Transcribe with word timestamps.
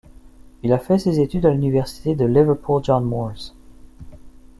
Il 0.63 0.73
a 0.73 0.79
fait 0.79 0.97
ses 0.97 1.19
études 1.19 1.45
à 1.45 1.51
l'Université 1.51 2.15
de 2.15 2.25
Liverpool 2.25 2.81
John 2.83 3.03
Moores. 3.05 3.53